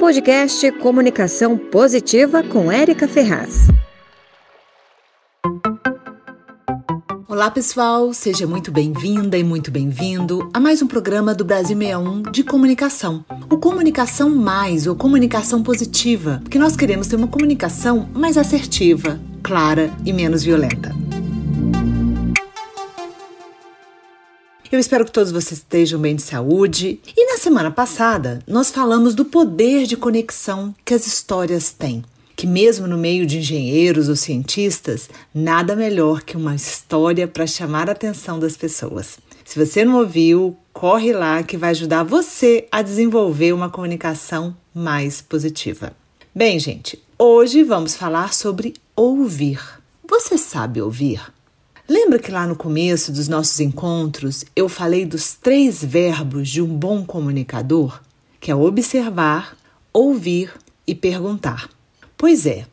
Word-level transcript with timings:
Podcast 0.00 0.72
Comunicação 0.78 1.58
Positiva 1.58 2.42
com 2.42 2.72
Érica 2.72 3.06
Ferraz. 3.06 3.68
Olá, 7.28 7.50
pessoal, 7.50 8.10
seja 8.14 8.46
muito 8.46 8.72
bem-vinda 8.72 9.36
e 9.36 9.44
muito 9.44 9.70
bem-vindo 9.70 10.48
a 10.54 10.58
mais 10.58 10.80
um 10.80 10.86
programa 10.86 11.34
do 11.34 11.44
Brasil 11.44 11.76
61 11.76 12.22
de 12.32 12.42
comunicação. 12.42 13.22
O 13.50 13.58
Comunicação 13.58 14.30
Mais 14.30 14.86
ou 14.86 14.96
Comunicação 14.96 15.62
Positiva, 15.62 16.40
porque 16.42 16.58
nós 16.58 16.76
queremos 16.76 17.06
ter 17.06 17.16
uma 17.16 17.28
comunicação 17.28 18.08
mais 18.14 18.38
assertiva, 18.38 19.20
clara 19.42 19.92
e 20.06 20.14
menos 20.14 20.42
violenta. 20.42 20.99
Eu 24.70 24.78
espero 24.78 25.04
que 25.04 25.10
todos 25.10 25.32
vocês 25.32 25.58
estejam 25.58 26.00
bem 26.00 26.14
de 26.14 26.22
saúde. 26.22 27.00
E 27.16 27.32
na 27.32 27.38
semana 27.38 27.72
passada, 27.72 28.38
nós 28.46 28.70
falamos 28.70 29.16
do 29.16 29.24
poder 29.24 29.84
de 29.84 29.96
conexão 29.96 30.72
que 30.84 30.94
as 30.94 31.08
histórias 31.08 31.72
têm. 31.72 32.04
Que, 32.36 32.46
mesmo 32.46 32.86
no 32.86 32.96
meio 32.96 33.26
de 33.26 33.38
engenheiros 33.38 34.08
ou 34.08 34.14
cientistas, 34.14 35.10
nada 35.34 35.74
melhor 35.74 36.22
que 36.22 36.36
uma 36.36 36.54
história 36.54 37.26
para 37.26 37.48
chamar 37.48 37.88
a 37.88 37.92
atenção 37.92 38.38
das 38.38 38.56
pessoas. 38.56 39.18
Se 39.44 39.58
você 39.58 39.84
não 39.84 39.98
ouviu, 39.98 40.56
corre 40.72 41.12
lá 41.12 41.42
que 41.42 41.56
vai 41.56 41.70
ajudar 41.70 42.04
você 42.04 42.68
a 42.70 42.80
desenvolver 42.80 43.52
uma 43.52 43.68
comunicação 43.68 44.56
mais 44.72 45.20
positiva. 45.20 45.92
Bem, 46.32 46.60
gente, 46.60 47.02
hoje 47.18 47.64
vamos 47.64 47.96
falar 47.96 48.32
sobre 48.32 48.74
ouvir. 48.94 49.60
Você 50.08 50.38
sabe 50.38 50.80
ouvir? 50.80 51.20
Lembra 51.92 52.20
que 52.20 52.30
lá 52.30 52.46
no 52.46 52.54
começo 52.54 53.10
dos 53.10 53.26
nossos 53.26 53.58
encontros 53.58 54.44
eu 54.54 54.68
falei 54.68 55.04
dos 55.04 55.34
três 55.34 55.84
verbos 55.84 56.48
de 56.48 56.62
um 56.62 56.68
bom 56.68 57.04
comunicador? 57.04 58.00
Que 58.38 58.52
é 58.52 58.54
observar, 58.54 59.56
ouvir 59.92 60.52
e 60.86 60.94
perguntar. 60.94 61.68
Pois 62.16 62.46
é, 62.46 62.64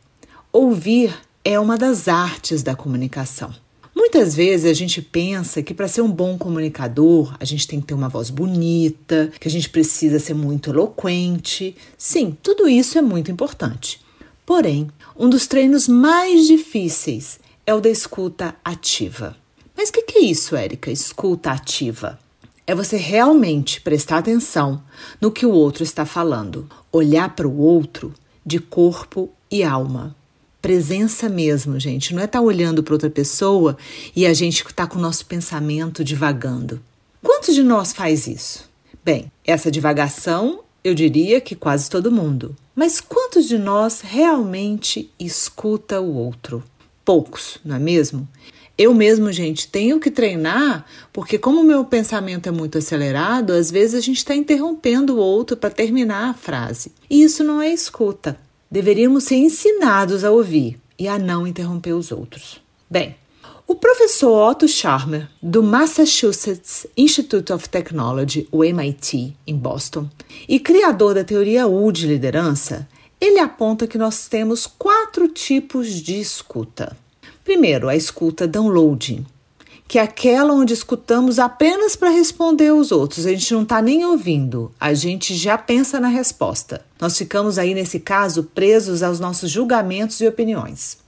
ouvir 0.52 1.12
é 1.44 1.58
uma 1.58 1.76
das 1.76 2.06
artes 2.06 2.62
da 2.62 2.76
comunicação. 2.76 3.52
Muitas 3.92 4.36
vezes 4.36 4.70
a 4.70 4.72
gente 4.72 5.02
pensa 5.02 5.64
que 5.64 5.74
para 5.74 5.88
ser 5.88 6.02
um 6.02 6.12
bom 6.12 6.38
comunicador 6.38 7.34
a 7.40 7.44
gente 7.44 7.66
tem 7.66 7.80
que 7.80 7.88
ter 7.88 7.94
uma 7.94 8.08
voz 8.08 8.30
bonita, 8.30 9.32
que 9.40 9.48
a 9.48 9.50
gente 9.50 9.68
precisa 9.68 10.20
ser 10.20 10.34
muito 10.34 10.70
eloquente. 10.70 11.74
Sim, 11.96 12.38
tudo 12.40 12.68
isso 12.68 12.96
é 12.96 13.02
muito 13.02 13.32
importante. 13.32 14.00
Porém, 14.46 14.86
um 15.18 15.28
dos 15.28 15.48
treinos 15.48 15.88
mais 15.88 16.46
difíceis 16.46 17.40
é 17.68 17.74
o 17.74 17.82
da 17.82 17.90
escuta 17.90 18.56
ativa. 18.64 19.36
Mas 19.76 19.90
o 19.90 19.92
que, 19.92 20.00
que 20.00 20.18
é 20.20 20.22
isso, 20.22 20.56
Érica? 20.56 20.90
Escuta 20.90 21.50
ativa. 21.50 22.18
É 22.66 22.74
você 22.74 22.96
realmente 22.96 23.82
prestar 23.82 24.16
atenção 24.16 24.82
no 25.20 25.30
que 25.30 25.44
o 25.44 25.50
outro 25.50 25.82
está 25.82 26.06
falando, 26.06 26.66
olhar 26.90 27.36
para 27.36 27.46
o 27.46 27.58
outro 27.58 28.14
de 28.44 28.58
corpo 28.58 29.28
e 29.50 29.62
alma. 29.62 30.16
Presença 30.62 31.28
mesmo, 31.28 31.78
gente. 31.78 32.14
Não 32.14 32.22
é 32.22 32.24
estar 32.24 32.38
tá 32.38 32.42
olhando 32.42 32.82
para 32.82 32.94
outra 32.94 33.10
pessoa 33.10 33.76
e 34.16 34.24
a 34.24 34.32
gente 34.32 34.64
está 34.64 34.86
com 34.86 34.98
o 34.98 35.02
nosso 35.02 35.26
pensamento 35.26 36.02
divagando. 36.02 36.80
Quantos 37.22 37.54
de 37.54 37.62
nós 37.62 37.92
faz 37.92 38.26
isso? 38.26 38.66
Bem, 39.04 39.30
essa 39.44 39.70
divagação 39.70 40.60
eu 40.82 40.94
diria 40.94 41.38
que 41.38 41.54
quase 41.54 41.90
todo 41.90 42.10
mundo. 42.10 42.56
Mas 42.74 42.98
quantos 42.98 43.46
de 43.46 43.58
nós 43.58 44.00
realmente 44.00 45.12
escuta 45.20 46.00
o 46.00 46.14
outro? 46.14 46.64
Poucos, 47.08 47.58
não 47.64 47.76
é 47.76 47.78
mesmo? 47.78 48.28
Eu 48.76 48.92
mesmo, 48.92 49.32
gente, 49.32 49.66
tenho 49.66 49.98
que 49.98 50.10
treinar, 50.10 50.84
porque 51.10 51.38
como 51.38 51.62
o 51.62 51.64
meu 51.64 51.82
pensamento 51.82 52.50
é 52.50 52.52
muito 52.52 52.76
acelerado, 52.76 53.54
às 53.54 53.70
vezes 53.70 53.94
a 53.94 54.00
gente 54.02 54.18
está 54.18 54.34
interrompendo 54.34 55.14
o 55.14 55.18
outro 55.18 55.56
para 55.56 55.70
terminar 55.70 56.28
a 56.28 56.34
frase. 56.34 56.92
E 57.08 57.22
isso 57.22 57.42
não 57.42 57.62
é 57.62 57.72
escuta. 57.72 58.38
Deveríamos 58.70 59.24
ser 59.24 59.36
ensinados 59.36 60.22
a 60.22 60.30
ouvir 60.30 60.78
e 60.98 61.08
a 61.08 61.18
não 61.18 61.46
interromper 61.46 61.94
os 61.94 62.12
outros. 62.12 62.60
Bem, 62.90 63.16
o 63.66 63.74
professor 63.74 64.50
Otto 64.50 64.68
Scharmer, 64.68 65.30
do 65.42 65.62
Massachusetts 65.62 66.86
Institute 66.94 67.50
of 67.54 67.70
Technology, 67.70 68.46
o 68.52 68.62
MIT, 68.62 69.34
em 69.46 69.56
Boston, 69.56 70.10
e 70.46 70.60
criador 70.60 71.14
da 71.14 71.24
teoria 71.24 71.66
U 71.66 71.90
de 71.90 72.06
liderança, 72.06 72.86
ele 73.20 73.38
aponta 73.38 73.86
que 73.86 73.98
nós 73.98 74.28
temos 74.28 74.66
quatro 74.66 75.28
tipos 75.28 75.88
de 75.88 76.20
escuta. 76.20 76.96
Primeiro, 77.44 77.88
a 77.88 77.96
escuta 77.96 78.46
downloading, 78.46 79.24
que 79.88 79.98
é 79.98 80.02
aquela 80.02 80.52
onde 80.52 80.74
escutamos 80.74 81.38
apenas 81.38 81.96
para 81.96 82.10
responder 82.10 82.68
aos 82.68 82.92
outros. 82.92 83.26
A 83.26 83.30
gente 83.30 83.54
não 83.54 83.62
está 83.62 83.80
nem 83.80 84.04
ouvindo, 84.04 84.70
a 84.78 84.92
gente 84.92 85.34
já 85.34 85.56
pensa 85.56 85.98
na 85.98 86.08
resposta. 86.08 86.84
Nós 87.00 87.16
ficamos 87.16 87.58
aí, 87.58 87.74
nesse 87.74 87.98
caso, 87.98 88.44
presos 88.44 89.02
aos 89.02 89.18
nossos 89.18 89.50
julgamentos 89.50 90.20
e 90.20 90.28
opiniões. 90.28 90.98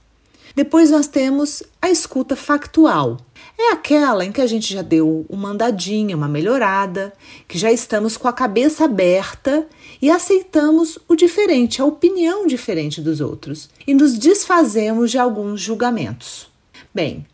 Depois 0.54 0.90
nós 0.90 1.06
temos 1.06 1.62
a 1.80 1.90
escuta 1.90 2.34
factual. 2.34 3.18
É 3.58 3.72
aquela 3.72 4.24
em 4.24 4.32
que 4.32 4.40
a 4.40 4.46
gente 4.46 4.72
já 4.72 4.82
deu 4.82 5.26
uma 5.28 5.50
andadinha, 5.50 6.16
uma 6.16 6.28
melhorada, 6.28 7.12
que 7.46 7.58
já 7.58 7.70
estamos 7.70 8.16
com 8.16 8.26
a 8.26 8.32
cabeça 8.32 8.84
aberta 8.84 9.66
e 10.00 10.10
aceitamos 10.10 10.98
o 11.06 11.14
diferente, 11.14 11.80
a 11.80 11.84
opinião 11.84 12.46
diferente 12.46 13.00
dos 13.00 13.20
outros 13.20 13.68
e 13.86 13.92
nos 13.92 14.18
desfazemos 14.18 15.10
de 15.10 15.18
alguns 15.18 15.60
julgamentos. 15.60 16.48
Bem, 16.92 17.26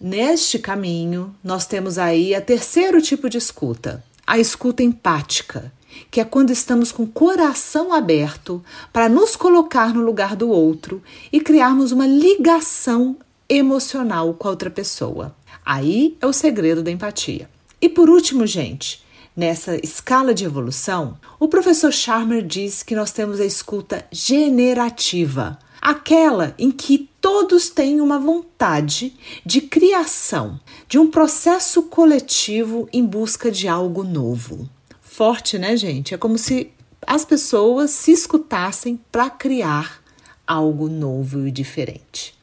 neste 0.00 0.58
caminho 0.58 1.34
nós 1.44 1.66
temos 1.66 1.98
aí 1.98 2.34
a 2.34 2.40
terceiro 2.40 3.00
tipo 3.02 3.28
de 3.28 3.38
escuta, 3.38 4.02
a 4.26 4.38
escuta 4.38 4.82
empática, 4.82 5.72
que 6.10 6.20
é 6.20 6.24
quando 6.24 6.50
estamos 6.50 6.92
com 6.92 7.04
o 7.04 7.08
coração 7.08 7.92
aberto 7.92 8.62
para 8.92 9.08
nos 9.08 9.36
colocar 9.36 9.92
no 9.92 10.02
lugar 10.02 10.36
do 10.36 10.48
outro 10.48 11.02
e 11.32 11.40
criarmos 11.40 11.92
uma 11.92 12.06
ligação 12.06 13.16
emocional 13.48 14.34
com 14.34 14.48
a 14.48 14.50
outra 14.50 14.70
pessoa. 14.70 15.34
Aí 15.64 16.16
é 16.20 16.26
o 16.26 16.32
segredo 16.32 16.82
da 16.82 16.90
empatia. 16.90 17.48
E 17.80 17.88
por 17.88 18.10
último, 18.10 18.46
gente, 18.46 19.04
nessa 19.36 19.76
escala 19.76 20.34
de 20.34 20.44
evolução, 20.44 21.18
o 21.38 21.48
professor 21.48 21.92
Charmer 21.92 22.42
diz 22.42 22.82
que 22.82 22.94
nós 22.94 23.12
temos 23.12 23.40
a 23.40 23.44
escuta 23.44 24.04
generativa, 24.10 25.58
aquela 25.80 26.54
em 26.58 26.70
que 26.70 27.08
todos 27.20 27.68
têm 27.68 28.00
uma 28.00 28.18
vontade 28.18 29.14
de 29.44 29.60
criação, 29.60 30.58
de 30.88 30.98
um 30.98 31.08
processo 31.08 31.84
coletivo 31.84 32.88
em 32.92 33.04
busca 33.04 33.50
de 33.50 33.68
algo 33.68 34.02
novo 34.02 34.68
forte, 35.18 35.58
né, 35.58 35.76
gente? 35.76 36.14
É 36.14 36.16
como 36.16 36.38
se 36.38 36.70
as 37.04 37.24
pessoas 37.24 37.90
se 37.90 38.12
escutassem 38.12 39.00
para 39.10 39.28
criar 39.28 40.00
algo 40.46 40.88
novo 40.88 41.44
e 41.44 41.50
diferente. 41.50 42.38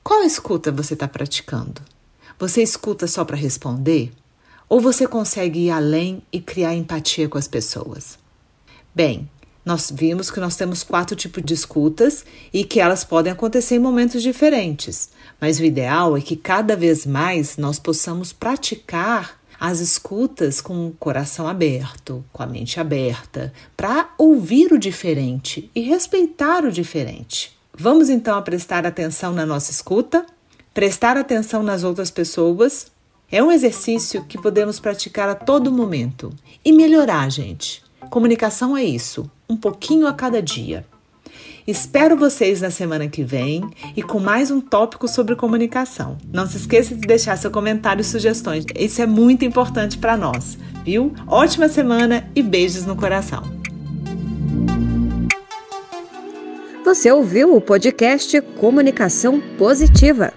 Qual 0.00 0.22
escuta 0.22 0.70
você 0.70 0.94
está 0.94 1.08
praticando? 1.08 1.82
Você 2.38 2.62
escuta 2.62 3.08
só 3.08 3.24
para 3.24 3.36
responder? 3.36 4.12
Ou 4.68 4.80
você 4.80 5.08
consegue 5.08 5.58
ir 5.66 5.70
além 5.70 6.22
e 6.32 6.40
criar 6.40 6.72
empatia 6.72 7.28
com 7.28 7.36
as 7.36 7.48
pessoas? 7.48 8.16
Bem, 8.94 9.28
nós 9.64 9.90
vimos 9.92 10.30
que 10.30 10.38
nós 10.38 10.54
temos 10.54 10.84
quatro 10.84 11.16
tipos 11.16 11.42
de 11.42 11.54
escutas 11.54 12.24
e 12.52 12.62
que 12.62 12.78
elas 12.78 13.02
podem 13.02 13.32
acontecer 13.32 13.74
em 13.74 13.80
momentos 13.80 14.22
diferentes, 14.22 15.10
mas 15.40 15.58
o 15.58 15.64
ideal 15.64 16.16
é 16.16 16.20
que 16.20 16.36
cada 16.36 16.76
vez 16.76 17.04
mais 17.04 17.56
nós 17.56 17.80
possamos 17.80 18.32
praticar 18.32 19.39
as 19.60 19.80
escutas 19.80 20.58
com 20.58 20.86
o 20.86 20.92
coração 20.92 21.46
aberto, 21.46 22.24
com 22.32 22.42
a 22.42 22.46
mente 22.46 22.80
aberta, 22.80 23.52
para 23.76 24.08
ouvir 24.16 24.72
o 24.72 24.78
diferente 24.78 25.70
e 25.74 25.82
respeitar 25.82 26.64
o 26.64 26.72
diferente. 26.72 27.54
Vamos 27.76 28.08
então 28.08 28.38
a 28.38 28.42
prestar 28.42 28.86
atenção 28.86 29.34
na 29.34 29.44
nossa 29.44 29.70
escuta, 29.70 30.24
prestar 30.72 31.18
atenção 31.18 31.62
nas 31.62 31.84
outras 31.84 32.10
pessoas. 32.10 32.90
É 33.30 33.42
um 33.42 33.52
exercício 33.52 34.24
que 34.24 34.40
podemos 34.40 34.80
praticar 34.80 35.28
a 35.28 35.34
todo 35.34 35.70
momento 35.70 36.32
e 36.64 36.72
melhorar, 36.72 37.30
gente. 37.30 37.82
Comunicação 38.08 38.74
é 38.74 38.82
isso, 38.82 39.30
um 39.48 39.56
pouquinho 39.56 40.06
a 40.06 40.14
cada 40.14 40.40
dia. 40.40 40.86
Espero 41.66 42.16
vocês 42.16 42.60
na 42.60 42.70
semana 42.70 43.08
que 43.08 43.22
vem 43.22 43.68
e 43.96 44.02
com 44.02 44.18
mais 44.18 44.50
um 44.50 44.60
tópico 44.60 45.06
sobre 45.06 45.36
comunicação. 45.36 46.16
Não 46.32 46.46
se 46.46 46.56
esqueça 46.56 46.94
de 46.94 47.06
deixar 47.06 47.36
seu 47.36 47.50
comentário 47.50 48.00
e 48.00 48.04
sugestões. 48.04 48.64
Isso 48.74 49.02
é 49.02 49.06
muito 49.06 49.44
importante 49.44 49.98
para 49.98 50.16
nós, 50.16 50.58
viu? 50.84 51.12
Ótima 51.26 51.68
semana 51.68 52.28
e 52.34 52.42
beijos 52.42 52.86
no 52.86 52.96
coração. 52.96 53.42
Você 56.84 57.12
ouviu 57.12 57.54
o 57.54 57.60
podcast 57.60 58.40
Comunicação 58.58 59.40
Positiva. 59.56 60.32